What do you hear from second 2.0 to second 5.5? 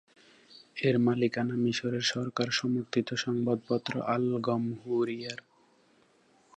সরকার সমর্থিত সংবাদপত্র "আল গমহুরিয়ার।"